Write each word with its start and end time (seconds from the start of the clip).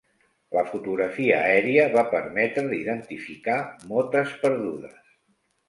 La 0.57 0.61
fotografia 0.69 1.35
aèria 1.49 1.83
va 1.97 2.05
permetre 2.15 2.65
d'identificar 2.73 3.61
motes 3.95 4.35
perdudes. 4.43 5.01